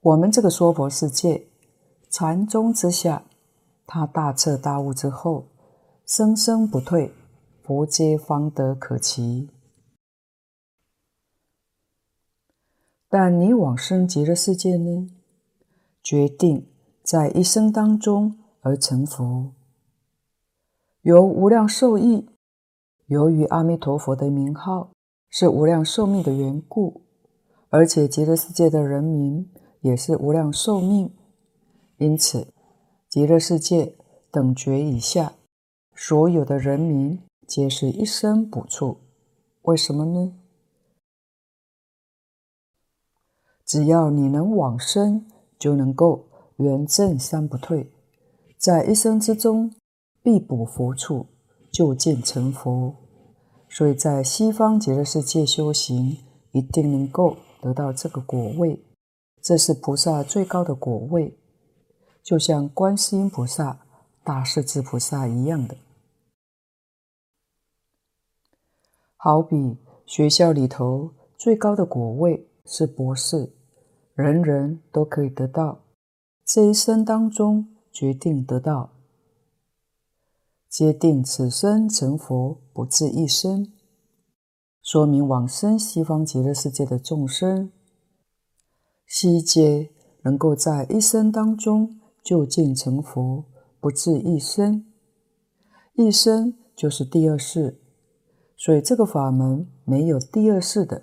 [0.00, 1.48] 我们这个娑婆世界。
[2.08, 3.24] 禅宗之下，
[3.86, 5.48] 他大彻大悟之后，
[6.06, 7.12] 生生不退，
[7.62, 9.50] 佛皆方得可期。
[13.10, 15.10] 但你往生极乐世界呢？
[16.02, 16.66] 决定
[17.02, 19.52] 在一生当中而成佛。
[21.02, 22.28] 由无量寿益，
[23.06, 24.90] 由于阿弥陀佛的名号
[25.30, 27.00] 是无量寿命的缘故，
[27.70, 31.10] 而且极乐世界的人民也是无量寿命。
[31.96, 32.48] 因此，
[33.08, 33.96] 极乐世界
[34.30, 35.32] 等觉以下
[35.94, 38.98] 所有的人民，皆是一生补处。
[39.62, 40.34] 为什么呢？
[43.64, 45.24] 只要你能往生，
[45.58, 46.26] 就能够
[46.56, 47.90] 圆证三不退，
[48.58, 49.72] 在一生之中
[50.22, 51.26] 必补佛处，
[51.70, 52.94] 就见成佛。
[53.68, 56.18] 所以在西方极乐世界修行，
[56.52, 58.84] 一定能够得到这个果位，
[59.40, 61.36] 这是菩萨最高的果位。
[62.22, 63.80] 就像观世音菩萨、
[64.22, 65.76] 大势至菩萨一样的，
[69.16, 73.52] 好比学校里头最高的果位是博士，
[74.14, 75.80] 人人都可以得到。
[76.44, 78.90] 这一生当中决定得到，
[80.70, 83.72] 皆定此生成佛，不至一生。
[84.82, 87.72] 说明往生西方极乐世界的众生，
[89.04, 89.90] 悉皆
[90.22, 91.96] 能够在一生当中。
[92.22, 93.46] 就近成佛，
[93.80, 94.84] 不至一生。
[95.94, 97.80] 一生就是第二世，
[98.58, 101.02] 所以这个法门没有第二世的。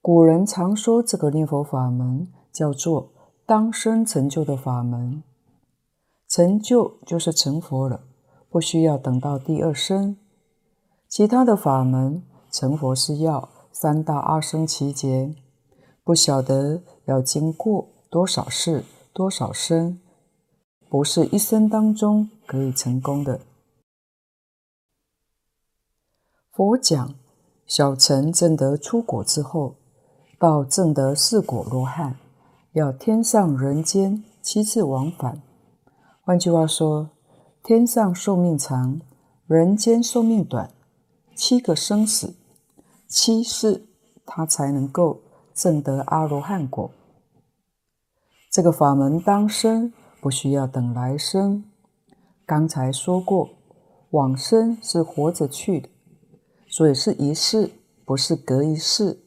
[0.00, 3.12] 古人常说这个念佛法门叫做
[3.44, 5.22] 当生成就的法门，
[6.26, 8.00] 成就就是成佛了，
[8.54, 10.16] 不需要等到第二生。
[11.08, 15.34] 其他的法门成佛是要三大阿僧只劫，
[16.04, 19.98] 不晓得要经过多少世多少生。
[20.88, 23.40] 不是一生当中可以成功的。
[26.52, 27.12] 佛讲，
[27.66, 29.74] 小乘证得初果之后，
[30.38, 32.16] 到证得四果罗汉，
[32.74, 35.42] 要天上人间七次往返。
[36.22, 37.10] 换句话说，
[37.64, 39.00] 天上寿命长，
[39.48, 40.70] 人间寿命短，
[41.34, 42.36] 七个生死，
[43.08, 43.86] 七世
[44.24, 46.90] 他才能够证得阿罗汉果。
[48.52, 49.92] 这个法门当生。
[50.24, 51.64] 不需要等来生。
[52.46, 53.50] 刚才说过，
[54.08, 55.90] 往生是活着去的，
[56.66, 57.72] 所以是一世，
[58.06, 59.20] 不是隔一世。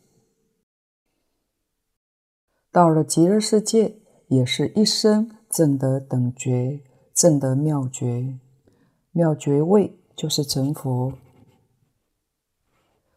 [2.71, 6.79] 到了极乐世界，也是一生证得等觉，
[7.17, 8.37] 正得妙觉。
[9.11, 11.13] 妙觉位就是成佛。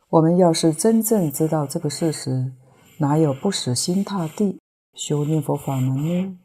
[0.09, 2.51] 我们要是真正知道这个事实，
[2.97, 4.59] 哪有不死心塌地
[4.95, 6.39] 修念佛法门呢？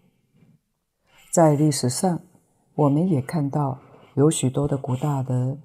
[1.32, 2.20] 在历史上，
[2.76, 3.80] 我们也看到
[4.16, 5.58] 有许多的古大德，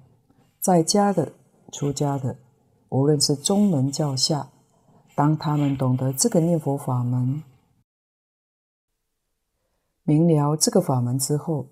[0.61, 1.33] 在家的、
[1.73, 2.37] 出家的，
[2.87, 4.49] 无论是宗门教下，
[5.13, 7.43] 当他们懂得这个念佛法门，
[10.03, 11.67] 明了这个法门之后，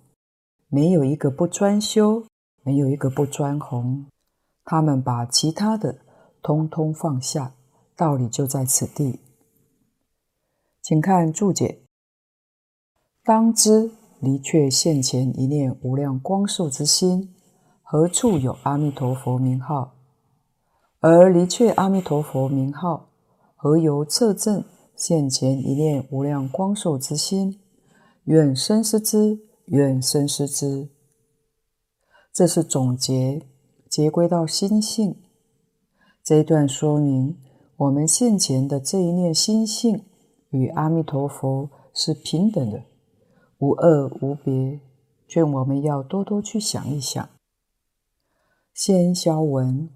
[0.71, 2.25] 没有一个不专修，
[2.61, 4.05] 没有一个不专弘，
[4.63, 5.97] 他们把其他的
[6.43, 7.53] 通通放下，
[7.95, 9.19] 道理就在此地。
[10.83, 11.79] 请看注解。
[13.23, 13.89] 当知
[14.19, 17.33] 离却现前一念无量光寿之心，
[17.81, 19.95] 何处有阿弥陀佛名号？
[20.99, 23.09] 而离却阿弥陀佛名号，
[23.55, 24.63] 何由测证
[24.95, 27.59] 现前一念无量光寿之心？
[28.25, 29.39] 愿生思之，
[29.69, 30.89] 愿生思之。
[32.33, 33.45] 这是总结，
[33.89, 35.15] 结归到心性。
[36.23, 37.37] 这一段说明，
[37.77, 40.05] 我们现前的这一念心性
[40.49, 42.83] 与阿弥陀佛是平等的，
[43.57, 44.79] 无二无别。
[45.27, 47.29] 劝我们要多多去想一想。
[48.73, 49.89] 先消文，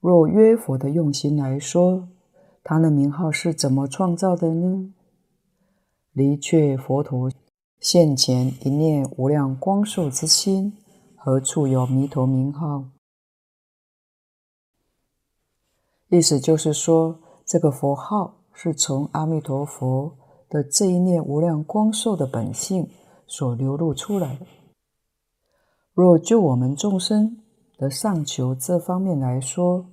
[0.00, 2.08] 若约佛的用心来说，
[2.62, 4.92] 他的名号是怎么创造的呢？
[6.12, 7.30] 离却佛陀
[7.82, 10.72] 现前一念无量光寿之心，
[11.16, 12.84] 何处有弥陀名号？
[16.08, 20.16] 意思就是说，这个佛号是从阿弥陀佛
[20.48, 22.88] 的这一念无量光寿的本性
[23.26, 24.46] 所流露出来的。
[25.92, 27.42] 若就我们众生
[27.76, 29.86] 的上求这方面来说，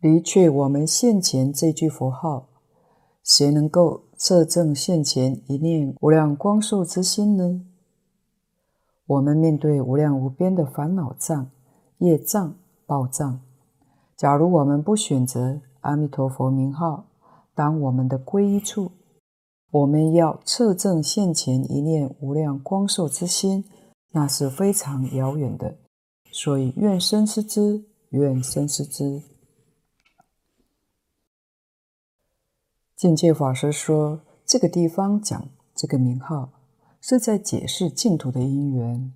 [0.00, 2.48] 离却我们现前这句佛号，
[3.28, 7.60] 谁能够测证现前一念无量光寿之心呢？
[9.06, 11.50] 我们面对无量无边的烦恼障、
[11.98, 12.54] 业障、
[12.86, 13.38] 报障。
[14.16, 17.04] 假如我们不选择阿弥陀佛名号
[17.54, 18.92] 当我们的皈依处，
[19.72, 23.62] 我们要测证现前一念无量光寿之心，
[24.10, 25.76] 那是非常遥远的。
[26.32, 29.20] 所以愿生思之，愿生思之。
[32.98, 36.50] 境界法师说，这个地方讲这个名号，
[37.00, 39.14] 是在解释净土的因缘。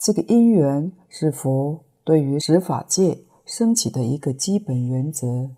[0.00, 3.24] 这个因缘是佛对于十法界。
[3.44, 5.50] 升起的一个基本原则，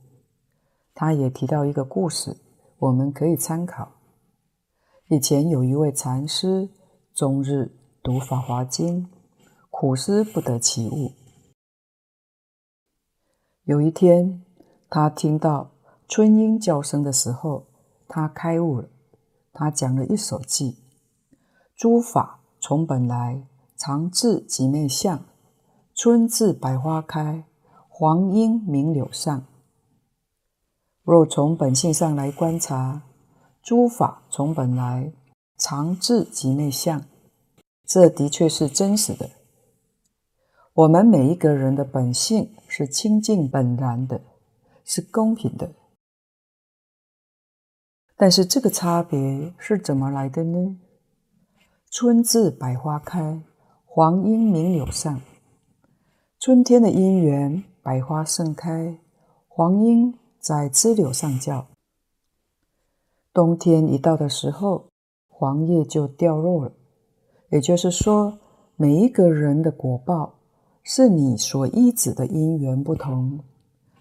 [0.94, 2.38] 他也提到一个故事，
[2.78, 3.92] 我们可以参考。
[5.08, 6.70] 以前有一位禅师，
[7.14, 7.70] 终日
[8.02, 9.02] 读《法华经》，
[9.70, 11.12] 苦思不得其悟。
[13.64, 14.42] 有一天，
[14.88, 15.70] 他听到
[16.08, 17.66] 春莺叫声的时候，
[18.08, 18.88] 他开悟了。
[19.52, 20.76] 他讲了一首偈
[21.76, 23.46] ：“诸法从本来，
[23.76, 25.24] 常自即灭相。
[25.94, 27.44] 春自百花开。”
[27.96, 29.46] 黄莺鸣柳上。
[31.04, 33.02] 若从本性上来观察，
[33.62, 35.12] 诸法从本来，
[35.58, 37.04] 常自即灭相，
[37.86, 39.30] 这的确是真实的。
[40.72, 44.20] 我们每一个人的本性是清净本然的，
[44.84, 45.70] 是公平的。
[48.16, 50.76] 但是这个差别是怎么来的呢？
[51.90, 53.42] 春至百花开，
[53.84, 55.20] 黄莺鸣柳上。
[56.38, 57.64] 春天的因缘。
[57.84, 58.98] 百花盛开，
[59.46, 61.66] 黄莺在枝柳上叫。
[63.30, 64.86] 冬天一到的时候，
[65.28, 66.72] 黄叶就掉落了。
[67.50, 68.38] 也就是说，
[68.76, 70.36] 每一个人的果报
[70.82, 73.38] 是你所依止的因缘不同。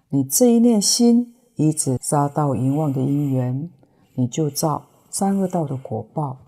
[0.08, 3.70] 你这一念心依止杀到淫妄的因缘，
[4.16, 6.40] 你就造三恶道的果报。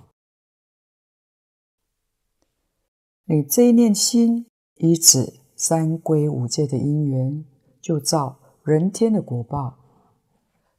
[3.25, 4.45] 你这一念心
[4.75, 5.45] 依止。
[5.57, 7.45] 三归五戒的因缘，
[7.79, 9.77] 就造人天的果报。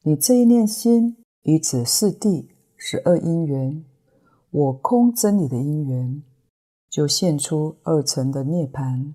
[0.02, 3.82] 你这一念心，依止四谛十二因缘，
[4.50, 6.22] 我空真理的因缘，
[6.90, 9.14] 就现出二乘的涅槃。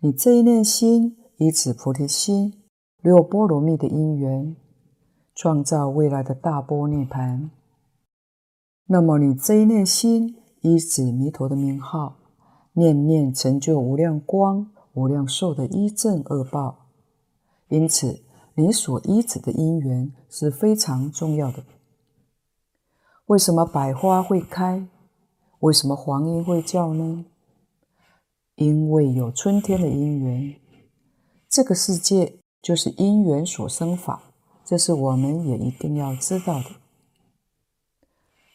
[0.00, 2.60] 你这一念心，依止菩提心
[3.00, 4.56] 六波罗蜜的因缘，
[5.38, 7.50] 创造未来的大波涅槃。
[8.86, 12.16] 那么你这一念心，依止弥陀的名号。
[12.72, 16.86] 念念成就无量光、无量寿的一正恶报，
[17.68, 18.24] 因此
[18.54, 21.64] 你所依止的因缘是非常重要的。
[23.26, 24.88] 为什么百花会开？
[25.60, 27.24] 为什么黄莺会叫呢？
[28.56, 30.54] 因为有春天的因缘。
[31.48, 34.27] 这个世界就是因缘所生法，
[34.68, 36.66] 这是我们也一定要知道的。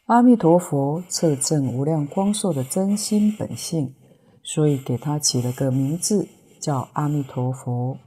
[0.05, 3.95] 阿弥陀佛测证无量光寿的真心本性。
[4.45, 6.27] 所以给他起了个名字，
[6.59, 7.97] 叫阿弥陀佛。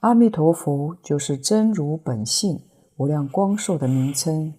[0.00, 2.62] 阿弥陀佛就是真如本性
[2.96, 4.54] 无量光寿的名称，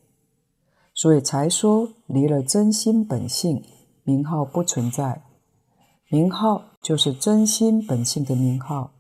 [0.94, 3.64] 所以才说离了真心本性，
[4.04, 5.24] 名号不存在。
[6.12, 8.92] 名号就是真心本性的名号。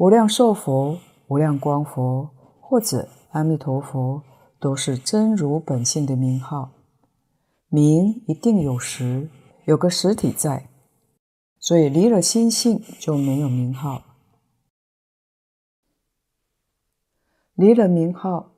[0.00, 0.98] 无量寿佛、
[1.28, 4.22] 无量光佛或者阿弥陀佛，
[4.58, 6.70] 都是真如本性的名号。
[7.68, 9.28] 名一定有实，
[9.66, 10.70] 有个实体在，
[11.58, 14.00] 所以离了心性就没有名号。
[17.54, 18.52] 离了名号，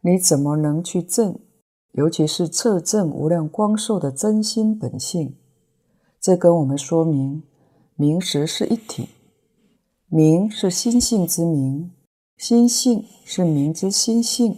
[0.00, 1.38] 你怎么能去证？
[1.92, 5.36] 尤其是测证无量光寿的真心本性，
[6.18, 7.42] 这跟我们说明，
[7.94, 9.10] 名实是一体，
[10.10, 11.92] 名是心性之名，
[12.38, 14.56] 心性是名之心性，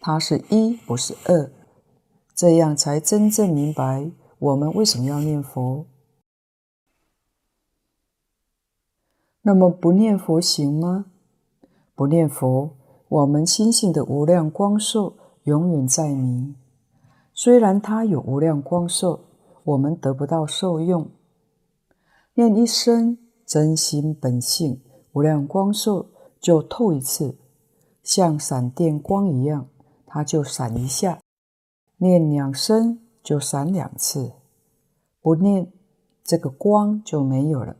[0.00, 1.50] 它是一，不是二，
[2.32, 4.08] 这样才真正明白
[4.38, 5.84] 我们为什么要念佛。
[9.42, 11.06] 那么不念佛行吗？
[11.96, 12.70] 不念佛，
[13.08, 16.54] 我们心性的无量光寿永远在迷。
[17.34, 19.24] 虽然它有无量光寿，
[19.64, 21.10] 我们得不到受用。
[22.34, 23.18] 念一声
[23.48, 24.82] 真心本性
[25.12, 27.38] 无量光寿，就透一次，
[28.02, 29.66] 像闪电光一样，
[30.06, 31.18] 它就闪一下；
[31.96, 34.34] 念两声就闪两次，
[35.22, 35.72] 不念，
[36.22, 37.76] 这个光就没有了。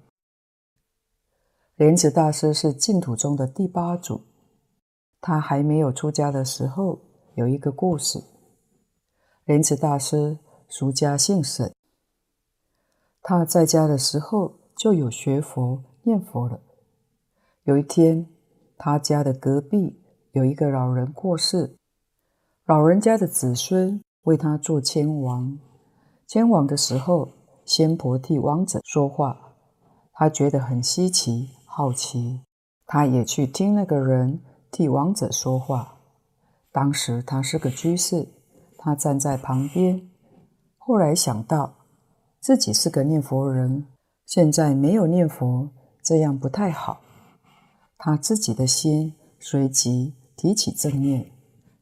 [1.76, 4.22] 莲池大师是净土中的第八祖，
[5.20, 7.00] 他还没有出家的时候，
[7.34, 8.24] 有一个故事。
[9.44, 11.74] 莲池大师俗家姓沈，
[13.20, 16.60] 他在家的时候就有学佛念佛了。
[17.64, 18.28] 有一天，
[18.76, 20.00] 他家的隔壁
[20.30, 21.76] 有一个老人过世，
[22.64, 25.58] 老人家的子孙为他做牵亡。
[26.28, 27.30] 迁亡的时候，
[27.64, 29.56] 仙婆替亡者说话，
[30.12, 31.50] 他觉得很稀奇。
[31.64, 32.42] 好奇，
[32.86, 35.96] 他也去听那个人替亡者说话。
[36.70, 38.28] 当时他是个居士，
[38.76, 40.08] 他站在旁边。
[40.76, 41.74] 后来想到
[42.40, 43.86] 自己是个念佛人，
[44.28, 45.70] 现在没有念佛，
[46.02, 47.00] 这样不太好。
[47.96, 51.32] 他自己的心随即提起正念，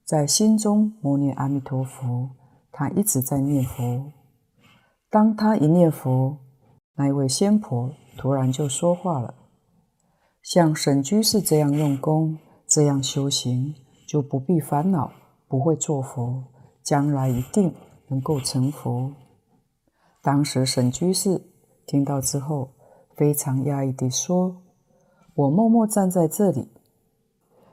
[0.05, 2.31] 在心中默念阿弥陀佛。
[2.71, 4.13] 他一直在念佛。
[5.11, 6.39] 当他一念佛，
[6.95, 9.35] 那一位仙婆突然就说话了。
[10.41, 12.39] 像沈居士这样用功，
[12.69, 13.75] 这样修行，
[14.07, 15.11] 就不必烦恼，
[15.49, 16.45] 不会做佛，
[16.85, 17.75] 将来一定
[18.07, 19.13] 能够成佛。
[20.23, 21.43] 当时沈居士
[21.87, 22.71] 听到之后，
[23.15, 24.63] 非常讶异地说
[25.35, 26.69] ：“我默默站在这里，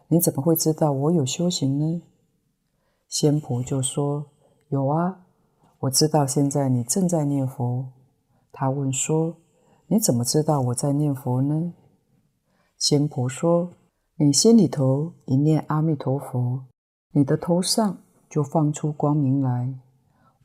[0.07, 2.03] 你怎么会知道我有修行呢？”
[3.09, 4.27] 仙婆就说
[4.69, 5.25] ：“有啊，
[5.79, 7.87] 我知道现在你正在念佛。”
[8.53, 9.35] 他问说
[9.87, 11.73] ：“你怎么知道我在念佛呢？”
[12.77, 13.71] 仙婆说
[14.17, 16.65] ：“你心里头一念阿弥陀佛，
[17.11, 17.97] 你的头上
[18.29, 19.73] 就放出光明来，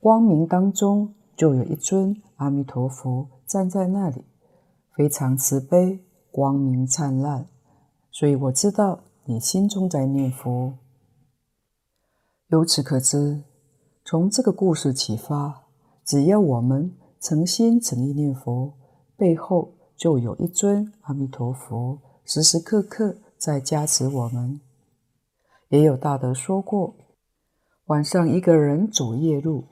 [0.00, 4.24] 光明当中就有一尊阿弥陀佛站在那里，
[4.96, 6.00] 非常慈悲，
[6.32, 7.46] 光明灿烂。
[8.10, 10.74] 所以我知道你心中在念佛。
[12.48, 13.44] 由此可知，
[14.04, 15.62] 从这个故事启发，
[16.04, 18.72] 只要我们诚心诚意念佛，
[19.16, 24.60] 背后就有一尊阿弥陀佛。”时时刻刻在加持我们。
[25.68, 26.96] 也有大德说过，
[27.86, 29.64] 晚上一个人走夜路，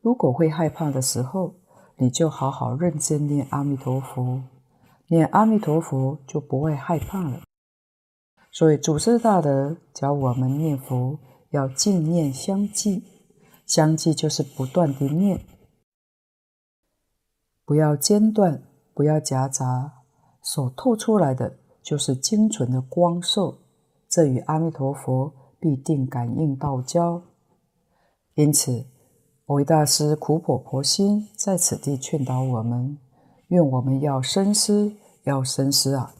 [0.00, 1.54] 如果会害怕的时候，
[1.96, 4.42] 你就好好认真念阿弥陀佛，
[5.08, 7.40] 念阿弥陀佛就不会害怕了。
[8.50, 11.18] 所以祖师大德教我们念佛
[11.50, 13.02] 要净念相继，
[13.66, 15.40] 相继就是不断地念，
[17.64, 18.62] 不要间断，
[18.94, 20.02] 不要夹杂，
[20.42, 21.58] 所透出来的。
[21.80, 23.60] 就是精纯的光寿，
[24.10, 27.22] 这与阿弥陀佛必定感应道交。
[28.34, 28.84] 因此，
[29.48, 32.98] 蕅益大师苦口婆心在此地劝导我们：
[33.46, 34.92] 愿我们要深思，
[35.24, 36.14] 要深思啊！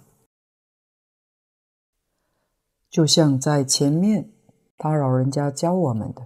[2.89, 4.31] 就像在前面
[4.79, 6.23] 他老人家教我们的，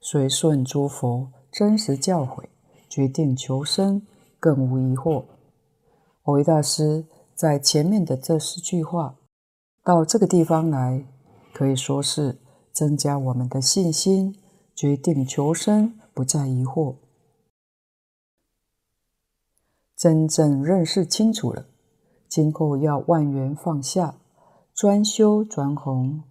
[0.00, 2.44] 随顺诸佛真实教诲，
[2.88, 4.00] 决定求生，
[4.38, 5.24] 更无疑惑。
[6.22, 7.04] 蕅益大师。
[7.34, 9.14] 在前面的这四句话，
[9.84, 11.04] 到这个地方来，
[11.52, 12.36] 可以说是
[12.72, 14.36] 增加我们的信心，
[14.74, 16.96] 决定求生，不再疑惑，
[19.94, 21.68] 真正认识清楚了。
[22.26, 24.18] 今后要万缘放下，
[24.74, 26.24] 专修专弘。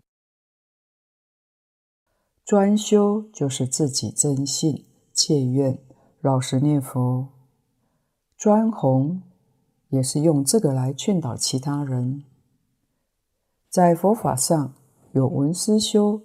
[2.44, 4.84] 专修就是自己真信
[5.14, 5.82] 切愿，
[6.20, 7.30] 老实念佛。
[8.36, 9.22] 专弘。
[9.88, 12.26] 也是用这个来劝导其他人。
[13.70, 14.74] 在佛法上
[15.14, 16.24] 有闻思修，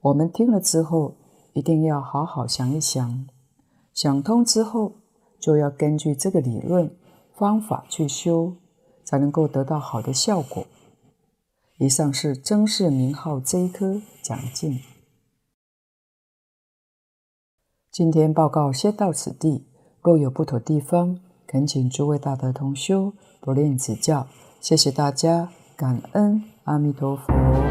[0.00, 1.14] 我们听了之后，
[1.56, 3.26] 一定要好好想一想，
[3.94, 4.92] 想通之后，
[5.40, 6.94] 就要根据这个理论
[7.34, 8.56] 方法去修，
[9.06, 10.66] 才能够得到好的效果。
[11.78, 14.80] 以上是曾氏名号这一科讲尽。
[17.90, 19.66] 今天报告先到此地，
[20.02, 24.26] 若有不妥地方，恳请诸位大德同修不吝指教，
[24.60, 27.65] 谢谢大家，感恩阿弥陀佛。